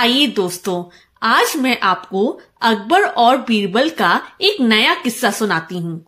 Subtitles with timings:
[0.00, 0.84] आइए दोस्तों,
[1.22, 2.20] आज मैं आपको
[2.62, 4.10] अकबर और बीरबल का
[4.40, 6.04] एक नया किस्सा सुनाती हूँ।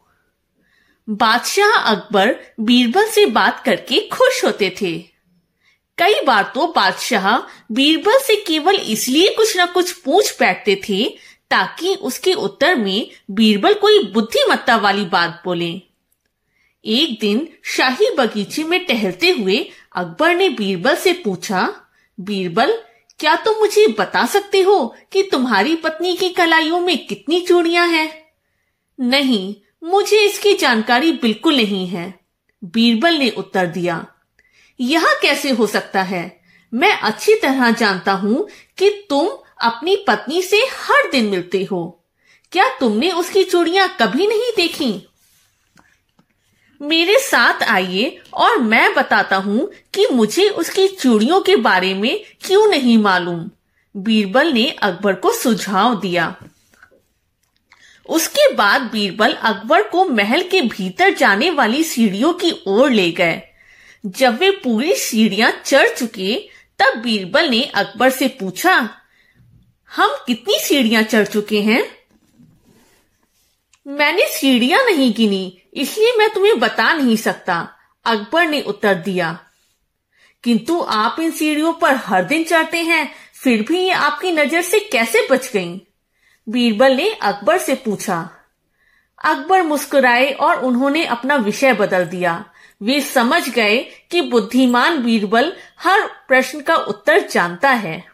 [1.08, 4.92] बादशाह अकबर बीरबल से बात करके खुश होते थे।
[5.98, 7.36] कई बार तो बादशाह
[7.72, 11.04] बीरबल से केवल इसलिए कुछ न कुछ पूछ बैठते थे
[11.50, 15.70] ताकि उसके उत्तर में बीरबल कोई बुद्धिमत्ता वाली बात बोले।
[16.84, 19.60] एक दिन शाही बगीचे में टहलते हुए
[19.94, 21.68] अकबर ने बीरबल से पूछा,
[22.18, 22.74] बीरबल
[23.22, 28.08] क्या तुम मुझे बता सकते हो कि तुम्हारी पत्नी की कलाइयों में कितनी चूड़ियाँ हैं?
[29.00, 29.54] नहीं,
[29.84, 32.20] मुझे इसकी जानकारी बिल्कुल नहीं है।
[32.64, 34.06] बीरबल ने उत्तर दिया,
[34.80, 36.40] यह कैसे हो सकता है?
[36.74, 38.48] मैं अच्छी तरह जानता हूँ
[38.78, 39.28] कि तुम
[39.60, 42.04] अपनी पत्नी से हर दिन मिलते हो।
[42.52, 44.92] क्या तुमने उसकी चूड़ियाँ कभी नहीं देखी?
[46.82, 52.66] मेरे साथ आइए और मैं बताता हूँ कि मुझे उसकी चूड़ियों के बारे में क्यों
[52.66, 53.50] नहीं मालूम।
[53.96, 56.36] बीरबल ने अकबर को सुझाव दिया।
[58.08, 63.42] उसके बाद बीरबल अकबर को महल के भीतर जाने वाली सीढ़ियों की ओर ले गए।
[64.06, 68.90] जब वे पूरी सीढ़ियाँ चढ़ चुके, तब बीरबल ने अकबर से पूछा,
[69.96, 71.84] हम कितनी सीढ़ियाँ चढ़ चुके हैं?
[73.86, 77.56] मैंने सीढ़ियाँ नहीं गिनी इसलिए मैं तुम्हें बता नहीं सकता।
[78.06, 79.38] अकबर ने उत्तर दिया,
[80.44, 84.80] किंतु आप इन सीढ़ियों पर हर दिन चढ़ते हैं, फिर भी ये आपकी नज़र से
[84.82, 85.78] कैसे बच गईं?
[86.46, 88.18] बीरबल ने अकबर से पूछा।
[89.24, 92.44] अकबर मुस्कुराए और उन्होंने अपना विषय बदल दिया।
[92.80, 93.76] वे समझ गए
[94.10, 98.11] कि बुद्धिमान बीरबल हर प्रश्न का उत्तर जानता है।